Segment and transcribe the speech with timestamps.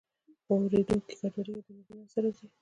[0.45, 2.45] په اوریدو کې ګډوډي یا بې نظمي منځ ته راځي.